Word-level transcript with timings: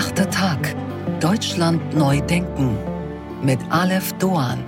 Achter 0.00 0.30
Tag. 0.30 0.74
Deutschland 1.20 1.94
neu 1.94 2.22
denken. 2.22 2.74
Mit 3.42 3.58
Aleph 3.68 4.14
Doan. 4.14 4.64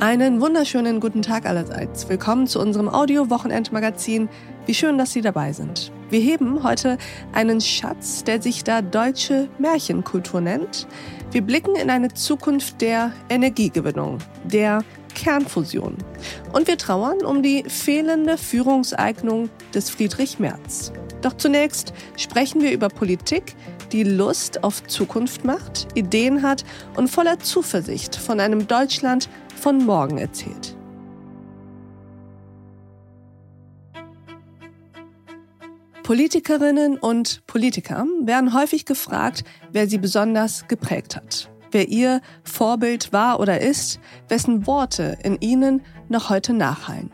Einen 0.00 0.40
wunderschönen 0.40 0.98
guten 0.98 1.20
Tag 1.20 1.44
allerseits. 1.44 2.08
Willkommen 2.08 2.46
zu 2.46 2.58
unserem 2.58 2.88
Audio-Wochenendmagazin. 2.88 4.30
Wie 4.64 4.72
schön, 4.72 4.96
dass 4.96 5.12
Sie 5.12 5.20
dabei 5.20 5.52
sind. 5.52 5.92
Wir 6.08 6.20
heben 6.20 6.62
heute 6.62 6.96
einen 7.34 7.60
Schatz, 7.60 8.24
der 8.24 8.40
sich 8.40 8.64
da 8.64 8.80
deutsche 8.80 9.50
Märchenkultur 9.58 10.40
nennt. 10.40 10.88
Wir 11.32 11.42
blicken 11.42 11.76
in 11.76 11.90
eine 11.90 12.14
Zukunft 12.14 12.80
der 12.80 13.12
Energiegewinnung, 13.28 14.20
der 14.42 14.82
Kernfusion. 15.14 15.98
Und 16.54 16.66
wir 16.66 16.78
trauern 16.78 17.26
um 17.26 17.42
die 17.42 17.64
fehlende 17.68 18.38
Führungseignung 18.38 19.50
des 19.74 19.90
Friedrich 19.90 20.38
Merz. 20.38 20.94
Doch 21.20 21.34
zunächst 21.34 21.92
sprechen 22.16 22.62
wir 22.62 22.72
über 22.72 22.88
Politik, 22.88 23.54
die 23.92 24.04
Lust 24.04 24.64
auf 24.64 24.86
Zukunft 24.86 25.44
macht, 25.44 25.86
Ideen 25.94 26.42
hat 26.42 26.64
und 26.96 27.08
voller 27.08 27.38
Zuversicht 27.38 28.16
von 28.16 28.40
einem 28.40 28.66
Deutschland 28.66 29.28
von 29.60 29.84
morgen 29.84 30.18
erzählt. 30.18 30.76
Politikerinnen 36.02 36.98
und 36.98 37.46
Politiker 37.46 38.04
werden 38.24 38.54
häufig 38.54 38.86
gefragt, 38.86 39.44
wer 39.70 39.86
sie 39.88 39.98
besonders 39.98 40.66
geprägt 40.66 41.14
hat, 41.14 41.48
wer 41.70 41.88
ihr 41.88 42.20
Vorbild 42.42 43.12
war 43.12 43.38
oder 43.38 43.60
ist, 43.60 44.00
wessen 44.28 44.66
Worte 44.66 45.16
in 45.22 45.40
ihnen 45.40 45.82
noch 46.08 46.28
heute 46.28 46.54
nachhallen. 46.54 47.10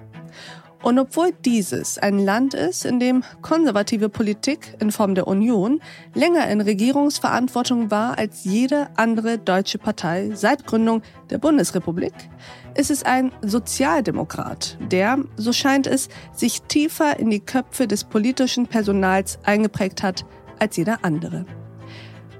Und 0.88 0.98
obwohl 0.98 1.32
dieses 1.44 1.98
ein 1.98 2.18
Land 2.18 2.54
ist, 2.54 2.86
in 2.86 2.98
dem 2.98 3.22
konservative 3.42 4.08
Politik 4.08 4.74
in 4.80 4.90
Form 4.90 5.14
der 5.14 5.26
Union 5.26 5.82
länger 6.14 6.48
in 6.48 6.62
Regierungsverantwortung 6.62 7.90
war 7.90 8.16
als 8.16 8.44
jede 8.44 8.88
andere 8.96 9.36
deutsche 9.36 9.76
Partei 9.76 10.30
seit 10.32 10.64
Gründung 10.64 11.02
der 11.28 11.36
Bundesrepublik, 11.36 12.14
ist 12.74 12.90
es 12.90 13.02
ein 13.02 13.32
Sozialdemokrat, 13.42 14.78
der, 14.90 15.18
so 15.36 15.52
scheint 15.52 15.86
es, 15.86 16.08
sich 16.32 16.62
tiefer 16.62 17.18
in 17.18 17.28
die 17.28 17.40
Köpfe 17.40 17.86
des 17.86 18.04
politischen 18.04 18.66
Personals 18.66 19.38
eingeprägt 19.42 20.02
hat 20.02 20.24
als 20.58 20.78
jeder 20.78 21.04
andere. 21.04 21.44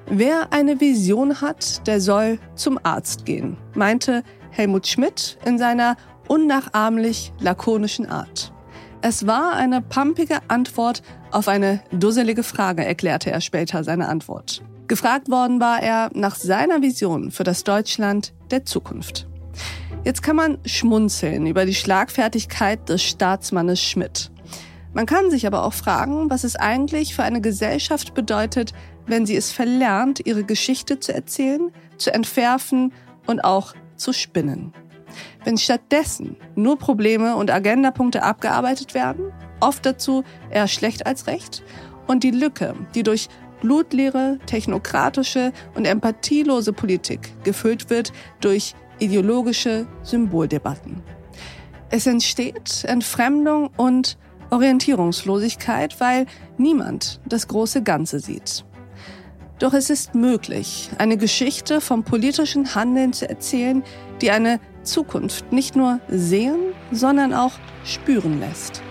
Wer 0.06 0.55
eine 0.55 0.80
Vision 0.80 1.42
hat, 1.42 1.86
der 1.86 2.01
soll 2.01 2.39
zum 2.55 2.80
Arzt 2.83 3.27
gehen, 3.27 3.58
meinte 3.75 4.23
Helmut 4.51 4.86
Schmidt 4.86 5.36
in 5.45 5.58
seiner 5.58 5.98
unnachahmlich 6.29 7.33
lakonischen 7.41 8.07
Art. 8.07 8.53
Es 9.01 9.27
war 9.27 9.55
eine 9.55 9.81
pumpige 9.81 10.39
Antwort 10.48 11.03
auf 11.31 11.48
eine 11.48 11.81
dusselige 11.93 12.43
Frage, 12.43 12.85
erklärte 12.85 13.31
er 13.31 13.41
später 13.41 13.85
seine 13.85 14.09
Antwort. 14.09 14.62
Gefragt 14.89 15.31
worden 15.31 15.61
war 15.61 15.83
er 15.83 16.11
nach 16.15 16.35
seiner 16.35 16.83
Vision 16.83 17.31
für 17.31 17.45
das 17.45 17.62
Deutschland 17.62 18.33
der 18.51 18.65
Zukunft. 18.65 19.29
Jetzt 20.05 20.23
kann 20.23 20.37
man 20.37 20.59
schmunzeln 20.65 21.47
über 21.47 21.67
die 21.67 21.75
Schlagfertigkeit 21.75 22.89
des 22.89 23.03
Staatsmannes 23.03 23.83
Schmidt. 23.83 24.31
Man 24.95 25.07
kann 25.07 25.31
sich 25.31 25.47
aber 25.47 25.65
auch 25.65 25.75
fragen, 25.75 26.31
was 26.31 26.45
es 26.45 26.57
eigentlich 26.57 27.15
für 27.15 27.23
eine 27.23 27.41
Gesellschaft 27.41 28.15
bedeutet, 28.15 28.73
wenn 29.07 29.27
sie 29.27 29.37
es 29.37 29.53
verlernt, 29.53 30.27
ihre 30.27 30.45
Geschichte 30.45 30.98
zu 30.98 31.15
erzählen, 31.15 31.70
zu 31.98 32.13
entwerfen 32.13 32.92
und 33.27 33.45
auch 33.45 33.75
zu 33.97 34.13
spinnen. 34.13 34.73
Wenn 35.45 35.59
stattdessen 35.59 36.37
nur 36.55 36.78
Probleme 36.78 37.37
und 37.37 37.51
Agendapunkte 37.51 38.23
abgearbeitet 38.23 38.95
werden, 38.95 39.33
oft 39.61 39.84
dazu 39.87 40.25
eher 40.51 40.69
schlecht 40.69 41.06
als 41.06 41.27
recht, 41.27 41.62
und 42.06 42.25
die 42.25 42.31
Lücke, 42.31 42.75
die 42.95 43.03
durch 43.03 43.29
blutleere, 43.61 44.39
technokratische 44.47 45.53
und 45.75 45.84
empathielose 45.84 46.73
Politik 46.73 47.33
gefüllt 47.45 47.91
wird 47.91 48.13
durch 48.41 48.74
ideologische 48.98 49.86
Symboldebatten. 50.02 51.02
Es 51.90 52.07
entsteht 52.07 52.85
Entfremdung 52.85 53.70
und 53.77 54.19
Orientierungslosigkeit, 54.51 56.01
weil 56.01 56.27
niemand 56.57 57.20
das 57.27 57.48
große 57.48 57.83
Ganze 57.83 58.20
sieht. 58.20 58.64
Doch 59.58 59.75
es 59.75 59.90
ist 59.90 60.14
möglich, 60.14 60.90
eine 60.98 61.17
Geschichte 61.17 61.80
vom 61.80 62.05
politischen 62.05 62.75
Handeln 62.75 63.13
zu 63.13 63.29
erzählen, 63.29 63.83
die 64.23 64.30
eine 64.30 64.61
Zukunft 64.83 65.52
nicht 65.52 65.77
nur 65.77 66.01
sehen, 66.08 66.74
sondern 66.90 67.34
auch 67.34 67.52
spüren 67.84 68.40
lässt. 68.40 68.83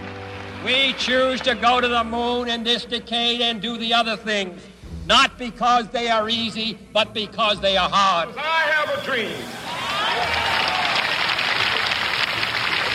We 0.65 0.93
choose 0.97 1.39
to 1.43 1.55
go 1.55 1.79
to 1.79 1.87
the 1.87 2.03
moon 2.03 2.49
in 2.49 2.63
this 2.63 2.85
decade 2.85 3.41
and 3.41 3.61
do 3.61 3.77
the 3.77 3.93
other 3.93 4.17
things, 4.17 4.61
not 5.07 5.37
because 5.37 5.87
they 5.93 6.09
are 6.09 6.27
easy, 6.29 6.77
but 6.93 7.13
because 7.13 7.61
they 7.61 7.77
are 7.77 7.89
hard. 7.89 8.29
I 8.35 8.67
have 8.71 8.89
a 8.97 9.05
dream. 9.05 9.37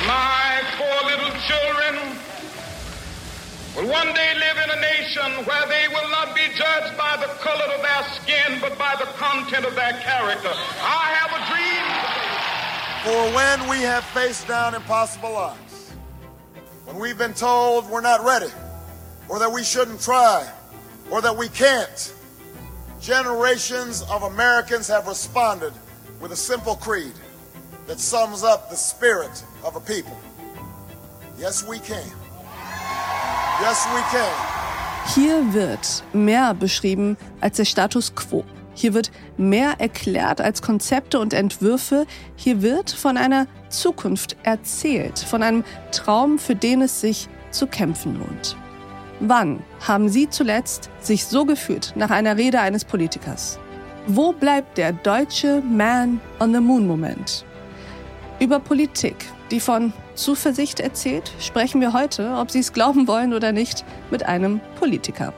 My 0.06 0.60
four 0.76 0.98
little 1.08 1.32
children 1.46 1.94
will 3.76 3.88
one 3.88 4.12
day 4.12 4.34
live 4.34 4.58
in 4.58 4.70
a 4.70 4.80
nation 4.80 5.46
where 5.46 5.66
they 5.68 5.86
will 5.88 6.10
not 6.10 6.34
be 6.34 6.42
judged 6.54 6.98
by 6.98 7.16
the 7.16 7.30
color 7.40 7.72
of 7.72 7.80
their 7.80 8.04
skin, 8.20 8.58
but 8.60 8.76
by 8.76 8.94
the 8.98 9.06
content 9.16 9.64
of 9.64 9.74
their 9.76 9.94
character. 10.02 10.52
I 10.82 11.14
have 11.16 11.30
a 11.32 11.40
dream. 11.48 11.71
For 13.04 13.10
when 13.34 13.68
we 13.68 13.78
have 13.78 14.04
faced 14.04 14.46
down 14.46 14.76
impossible 14.76 15.34
odds, 15.34 15.92
when 16.84 17.00
we've 17.00 17.18
been 17.18 17.34
told 17.34 17.90
we're 17.90 18.00
not 18.00 18.24
ready, 18.24 18.52
or 19.28 19.40
that 19.40 19.50
we 19.50 19.64
shouldn't 19.64 20.00
try, 20.00 20.48
or 21.10 21.20
that 21.20 21.36
we 21.36 21.48
can't, 21.48 22.14
generations 23.00 24.02
of 24.02 24.22
Americans 24.22 24.86
have 24.86 25.08
responded 25.08 25.72
with 26.20 26.30
a 26.30 26.36
simple 26.36 26.76
creed 26.76 27.14
that 27.88 27.98
sums 27.98 28.44
up 28.44 28.70
the 28.70 28.76
spirit 28.76 29.42
of 29.64 29.74
a 29.74 29.80
people. 29.80 30.16
Yes, 31.36 31.66
we 31.66 31.80
can. 31.80 32.06
Yes, 33.60 33.84
we 33.92 34.00
can. 34.12 34.32
Hier 35.12 35.42
wird 35.52 36.04
mehr 36.12 36.54
beschrieben 36.54 37.16
als 37.40 37.56
der 37.56 37.64
Status 37.64 38.14
quo. 38.14 38.44
Hier 38.74 38.94
wird 38.94 39.10
mehr 39.36 39.74
erklärt 39.78 40.40
als 40.40 40.62
Konzepte 40.62 41.18
und 41.18 41.34
Entwürfe. 41.34 42.06
Hier 42.36 42.62
wird 42.62 42.90
von 42.90 43.16
einer 43.16 43.46
Zukunft 43.68 44.36
erzählt, 44.42 45.18
von 45.18 45.42
einem 45.42 45.64
Traum, 45.90 46.38
für 46.38 46.54
den 46.54 46.82
es 46.82 47.00
sich 47.00 47.28
zu 47.50 47.66
kämpfen 47.66 48.18
lohnt. 48.18 48.56
Wann 49.20 49.62
haben 49.86 50.08
Sie 50.08 50.28
zuletzt 50.28 50.90
sich 51.00 51.26
so 51.26 51.44
gefühlt 51.44 51.92
nach 51.94 52.10
einer 52.10 52.36
Rede 52.36 52.60
eines 52.60 52.84
Politikers? 52.84 53.58
Wo 54.06 54.32
bleibt 54.32 54.78
der 54.78 54.92
deutsche 54.92 55.62
Man 55.62 56.20
on 56.40 56.52
the 56.52 56.60
Moon 56.60 56.86
Moment? 56.88 57.44
Über 58.40 58.58
Politik, 58.58 59.14
die 59.52 59.60
von 59.60 59.92
Zuversicht 60.14 60.80
erzählt, 60.80 61.30
sprechen 61.38 61.80
wir 61.80 61.92
heute, 61.92 62.34
ob 62.36 62.50
Sie 62.50 62.58
es 62.58 62.72
glauben 62.72 63.06
wollen 63.06 63.32
oder 63.32 63.52
nicht, 63.52 63.84
mit 64.10 64.26
einem 64.26 64.60
Politiker. 64.80 65.32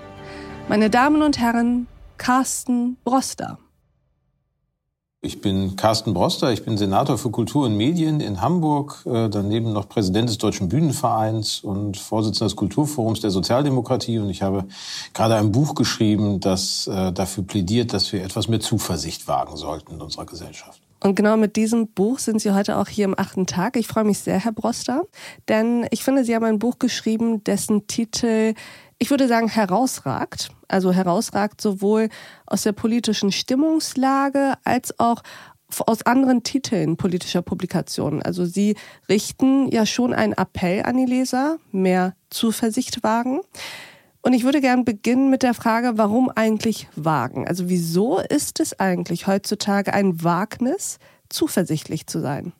Meine 0.68 0.88
Damen 0.88 1.20
und 1.20 1.38
Herren, 1.38 1.86
Carsten 2.16 2.96
Broster. 3.04 3.58
Ich 5.24 5.40
bin 5.40 5.76
Carsten 5.76 6.12
Broster, 6.12 6.52
ich 6.52 6.66
bin 6.66 6.76
Senator 6.76 7.16
für 7.16 7.30
Kultur 7.30 7.64
und 7.64 7.78
Medien 7.78 8.20
in 8.20 8.42
Hamburg, 8.42 9.02
äh, 9.06 9.30
daneben 9.30 9.72
noch 9.72 9.88
Präsident 9.88 10.28
des 10.28 10.36
Deutschen 10.36 10.68
Bühnenvereins 10.68 11.60
und 11.60 11.96
Vorsitzender 11.96 12.44
des 12.44 12.56
Kulturforums 12.56 13.20
der 13.20 13.30
Sozialdemokratie. 13.30 14.18
Und 14.18 14.28
ich 14.28 14.42
habe 14.42 14.66
gerade 15.14 15.36
ein 15.36 15.50
Buch 15.50 15.74
geschrieben, 15.74 16.40
das 16.40 16.86
äh, 16.88 17.10
dafür 17.10 17.44
plädiert, 17.44 17.94
dass 17.94 18.12
wir 18.12 18.22
etwas 18.22 18.48
mehr 18.48 18.60
Zuversicht 18.60 19.26
wagen 19.26 19.56
sollten 19.56 19.94
in 19.94 20.02
unserer 20.02 20.26
Gesellschaft. 20.26 20.82
Und 21.04 21.16
genau 21.16 21.36
mit 21.36 21.56
diesem 21.56 21.88
Buch 21.88 22.18
sind 22.18 22.40
Sie 22.40 22.52
heute 22.52 22.78
auch 22.78 22.88
hier 22.88 23.04
im 23.04 23.18
achten 23.18 23.46
Tag. 23.46 23.76
Ich 23.76 23.86
freue 23.86 24.04
mich 24.04 24.20
sehr, 24.20 24.38
Herr 24.38 24.52
Broster, 24.52 25.04
denn 25.48 25.86
ich 25.90 26.02
finde, 26.02 26.24
Sie 26.24 26.34
haben 26.34 26.44
ein 26.44 26.58
Buch 26.58 26.78
geschrieben, 26.78 27.44
dessen 27.44 27.86
Titel 27.86 28.54
ich 28.98 29.10
würde 29.10 29.28
sagen, 29.28 29.48
herausragt. 29.48 30.50
Also 30.68 30.92
herausragt 30.92 31.60
sowohl 31.60 32.08
aus 32.46 32.62
der 32.62 32.72
politischen 32.72 33.32
Stimmungslage 33.32 34.54
als 34.64 34.98
auch 34.98 35.22
aus 35.86 36.06
anderen 36.06 36.42
Titeln 36.42 36.96
politischer 36.96 37.42
Publikationen. 37.42 38.22
Also 38.22 38.44
sie 38.44 38.76
richten 39.08 39.68
ja 39.68 39.86
schon 39.86 40.14
einen 40.14 40.32
Appell 40.32 40.82
an 40.84 40.96
die 40.96 41.06
Leser, 41.06 41.58
mehr 41.72 42.14
Zuversicht 42.30 43.02
wagen. 43.02 43.40
Und 44.22 44.32
ich 44.32 44.44
würde 44.44 44.60
gern 44.60 44.84
beginnen 44.84 45.30
mit 45.30 45.42
der 45.42 45.52
Frage, 45.52 45.92
warum 45.96 46.30
eigentlich 46.30 46.88
wagen? 46.96 47.46
Also 47.46 47.68
wieso 47.68 48.18
ist 48.18 48.60
es 48.60 48.78
eigentlich 48.78 49.26
heutzutage 49.26 49.92
ein 49.92 50.22
Wagnis, 50.22 50.98
zuversichtlich 51.28 52.06
zu 52.06 52.20
sein? 52.20 52.52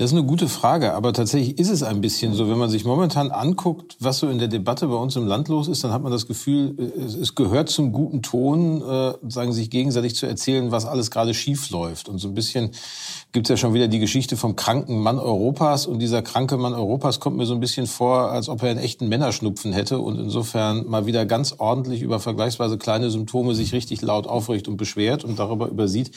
Das 0.00 0.12
ist 0.12 0.16
eine 0.16 0.26
gute 0.26 0.48
Frage, 0.48 0.94
aber 0.94 1.12
tatsächlich 1.12 1.58
ist 1.58 1.68
es 1.68 1.82
ein 1.82 2.00
bisschen 2.00 2.32
so. 2.32 2.48
Wenn 2.48 2.56
man 2.56 2.70
sich 2.70 2.86
momentan 2.86 3.30
anguckt, 3.30 3.96
was 4.00 4.18
so 4.18 4.30
in 4.30 4.38
der 4.38 4.48
Debatte 4.48 4.86
bei 4.86 4.94
uns 4.94 5.14
im 5.14 5.26
Land 5.26 5.48
los 5.48 5.68
ist, 5.68 5.84
dann 5.84 5.92
hat 5.92 6.02
man 6.02 6.10
das 6.10 6.26
Gefühl, 6.26 6.74
es 7.20 7.34
gehört 7.34 7.68
zum 7.68 7.92
guten 7.92 8.22
Ton, 8.22 8.80
äh, 8.80 9.12
sagen 9.28 9.52
sich 9.52 9.68
gegenseitig 9.68 10.16
zu 10.16 10.24
erzählen, 10.24 10.70
was 10.70 10.86
alles 10.86 11.10
gerade 11.10 11.34
schief 11.34 11.68
läuft. 11.68 12.08
Und 12.08 12.16
so 12.16 12.28
ein 12.28 12.34
bisschen 12.34 12.70
gibt's 13.32 13.50
ja 13.50 13.58
schon 13.58 13.74
wieder 13.74 13.88
die 13.88 13.98
Geschichte 13.98 14.38
vom 14.38 14.56
kranken 14.56 15.02
Mann 15.02 15.18
Europas. 15.18 15.86
Und 15.86 15.98
dieser 15.98 16.22
kranke 16.22 16.56
Mann 16.56 16.72
Europas 16.72 17.20
kommt 17.20 17.36
mir 17.36 17.44
so 17.44 17.52
ein 17.52 17.60
bisschen 17.60 17.86
vor, 17.86 18.30
als 18.30 18.48
ob 18.48 18.62
er 18.62 18.70
einen 18.70 18.80
echten 18.80 19.06
Männerschnupfen 19.06 19.74
hätte 19.74 19.98
und 19.98 20.18
insofern 20.18 20.88
mal 20.88 21.04
wieder 21.04 21.26
ganz 21.26 21.56
ordentlich 21.58 22.00
über 22.00 22.20
vergleichsweise 22.20 22.78
kleine 22.78 23.10
Symptome 23.10 23.54
sich 23.54 23.74
richtig 23.74 24.00
laut 24.00 24.26
aufricht 24.26 24.66
und 24.66 24.78
beschwert 24.78 25.24
und 25.24 25.38
darüber 25.38 25.68
übersieht, 25.68 26.12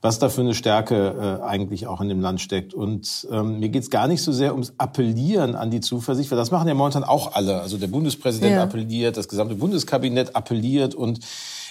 was 0.00 0.18
da 0.20 0.28
für 0.28 0.42
eine 0.42 0.54
Stärke 0.54 1.40
äh, 1.42 1.44
eigentlich 1.44 1.86
auch 1.86 2.00
in 2.00 2.08
dem 2.08 2.20
Land 2.20 2.40
steckt. 2.40 2.72
Und 2.72 3.26
ähm, 3.32 3.58
mir 3.58 3.68
geht's 3.68 3.90
gar 3.90 4.06
nicht 4.06 4.22
so 4.22 4.30
sehr 4.32 4.52
ums 4.52 4.72
Appellieren 4.78 5.56
an 5.56 5.70
die 5.70 5.80
Zuversicht, 5.80 6.30
weil 6.30 6.38
das 6.38 6.52
machen 6.52 6.68
ja 6.68 6.74
momentan 6.74 7.04
auch 7.04 7.34
alle. 7.34 7.60
Also 7.60 7.78
der 7.78 7.88
Bundespräsident 7.88 8.52
ja. 8.52 8.62
appelliert, 8.62 9.16
das 9.16 9.28
gesamte 9.28 9.56
Bundeskabinett 9.56 10.36
appelliert 10.36 10.94
und 10.94 11.20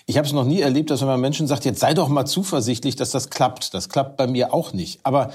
ich 0.10 0.18
habe 0.18 0.26
es 0.26 0.34
noch 0.34 0.46
nie 0.46 0.62
erlebt, 0.62 0.90
dass 0.90 1.02
wenn 1.02 1.08
man 1.08 1.20
Menschen 1.20 1.48
sagt, 1.48 1.66
jetzt 1.66 1.82
sei 1.82 1.94
doch 1.94 2.08
mal 2.08 2.26
zuversichtlich, 2.26 2.96
dass 2.96 3.12
das 3.12 3.30
klappt. 3.30 3.74
Das 3.74 3.90
klappt 3.90 4.16
bei 4.16 4.26
mir 4.26 4.54
auch 4.54 4.72
nicht. 4.72 5.02
Aber 5.04 5.32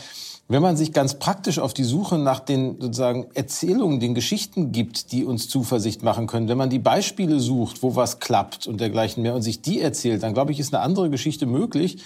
wenn 0.48 0.62
man 0.62 0.78
sich 0.78 0.94
ganz 0.94 1.14
praktisch 1.14 1.58
auf 1.58 1.74
die 1.74 1.84
Suche 1.84 2.16
nach 2.16 2.40
den 2.40 2.80
sozusagen 2.80 3.26
Erzählungen, 3.34 4.00
den 4.00 4.14
Geschichten 4.14 4.72
gibt, 4.72 5.12
die 5.12 5.24
uns 5.24 5.48
Zuversicht 5.48 6.02
machen 6.02 6.26
können, 6.26 6.48
wenn 6.48 6.56
man 6.56 6.70
die 6.70 6.78
Beispiele 6.78 7.38
sucht, 7.38 7.82
wo 7.82 7.96
was 7.96 8.18
klappt 8.18 8.66
und 8.66 8.80
dergleichen 8.80 9.22
mehr 9.22 9.34
und 9.34 9.42
sich 9.42 9.60
die 9.60 9.80
erzählt, 9.80 10.22
dann 10.22 10.32
glaube 10.32 10.52
ich, 10.52 10.60
ist 10.60 10.74
eine 10.74 10.82
andere 10.82 11.10
Geschichte 11.10 11.44
möglich 11.44 11.98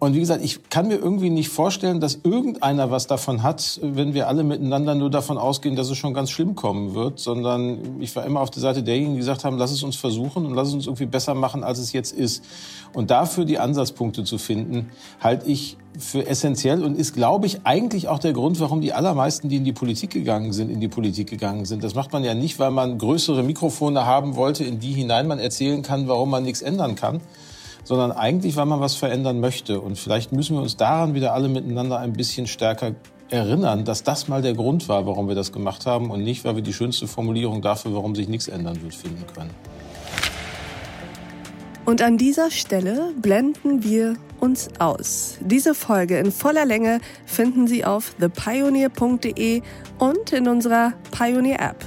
und 0.00 0.14
wie 0.14 0.20
gesagt, 0.20 0.44
ich 0.44 0.68
kann 0.70 0.86
mir 0.86 0.94
irgendwie 0.94 1.28
nicht 1.28 1.48
vorstellen, 1.48 1.98
dass 1.98 2.20
irgendeiner 2.22 2.92
was 2.92 3.08
davon 3.08 3.42
hat, 3.42 3.80
wenn 3.82 4.14
wir 4.14 4.28
alle 4.28 4.44
miteinander 4.44 4.94
nur 4.94 5.10
davon 5.10 5.38
ausgehen, 5.38 5.74
dass 5.74 5.90
es 5.90 5.98
schon 5.98 6.14
ganz 6.14 6.30
schlimm 6.30 6.54
kommen 6.54 6.94
wird, 6.94 7.18
sondern 7.18 8.00
ich 8.00 8.14
war 8.14 8.24
immer 8.24 8.40
auf 8.40 8.50
der 8.50 8.62
Seite 8.62 8.84
derjenigen, 8.84 9.14
die 9.14 9.18
gesagt 9.18 9.44
haben, 9.44 9.58
lass 9.58 9.72
es 9.72 9.82
uns 9.82 9.96
versuchen 9.96 10.46
und 10.46 10.54
lass 10.54 10.68
es 10.68 10.74
uns 10.74 10.86
irgendwie 10.86 11.06
besser 11.06 11.34
machen, 11.34 11.64
als 11.64 11.80
es 11.80 11.92
jetzt 11.92 12.12
ist. 12.12 12.44
Und 12.92 13.10
dafür 13.10 13.44
die 13.44 13.58
Ansatzpunkte 13.58 14.22
zu 14.22 14.38
finden, 14.38 14.90
halte 15.20 15.50
ich 15.50 15.76
für 15.98 16.28
essentiell 16.28 16.84
und 16.84 16.96
ist, 16.96 17.14
glaube 17.14 17.46
ich, 17.46 17.62
eigentlich 17.64 18.06
auch 18.06 18.20
der 18.20 18.32
Grund, 18.32 18.60
warum 18.60 18.80
die 18.80 18.92
allermeisten, 18.92 19.48
die 19.48 19.56
in 19.56 19.64
die 19.64 19.72
Politik 19.72 20.10
gegangen 20.10 20.52
sind, 20.52 20.70
in 20.70 20.78
die 20.78 20.86
Politik 20.86 21.28
gegangen 21.28 21.64
sind. 21.64 21.82
Das 21.82 21.96
macht 21.96 22.12
man 22.12 22.22
ja 22.22 22.34
nicht, 22.34 22.60
weil 22.60 22.70
man 22.70 22.98
größere 22.98 23.42
Mikrofone 23.42 24.06
haben 24.06 24.36
wollte, 24.36 24.62
in 24.62 24.78
die 24.78 24.92
hinein 24.92 25.26
man 25.26 25.40
erzählen 25.40 25.82
kann, 25.82 26.06
warum 26.06 26.30
man 26.30 26.44
nichts 26.44 26.62
ändern 26.62 26.94
kann, 26.94 27.20
sondern 27.88 28.12
eigentlich, 28.12 28.54
weil 28.56 28.66
man 28.66 28.80
was 28.80 28.96
verändern 28.96 29.40
möchte. 29.40 29.80
Und 29.80 29.98
vielleicht 29.98 30.30
müssen 30.30 30.54
wir 30.54 30.60
uns 30.60 30.76
daran 30.76 31.14
wieder 31.14 31.32
alle 31.32 31.48
miteinander 31.48 31.98
ein 31.98 32.12
bisschen 32.12 32.46
stärker 32.46 32.92
erinnern, 33.30 33.86
dass 33.86 34.02
das 34.02 34.28
mal 34.28 34.42
der 34.42 34.52
Grund 34.52 34.90
war, 34.90 35.06
warum 35.06 35.26
wir 35.26 35.34
das 35.34 35.52
gemacht 35.52 35.86
haben 35.86 36.10
und 36.10 36.22
nicht, 36.22 36.44
weil 36.44 36.54
wir 36.54 36.62
die 36.62 36.74
schönste 36.74 37.06
Formulierung 37.08 37.62
dafür, 37.62 37.94
warum 37.94 38.14
sich 38.14 38.28
nichts 38.28 38.46
ändern 38.46 38.82
wird, 38.82 38.94
finden 38.94 39.24
können. 39.34 39.50
Und 41.86 42.02
an 42.02 42.18
dieser 42.18 42.50
Stelle 42.50 43.14
blenden 43.16 43.82
wir 43.82 44.16
uns 44.38 44.68
aus. 44.78 45.38
Diese 45.40 45.74
Folge 45.74 46.18
in 46.18 46.30
voller 46.30 46.66
Länge 46.66 47.00
finden 47.24 47.66
Sie 47.66 47.86
auf 47.86 48.12
thepioneer.de 48.20 49.62
und 49.98 50.32
in 50.34 50.46
unserer 50.46 50.92
Pioneer 51.10 51.60
App. 51.60 51.86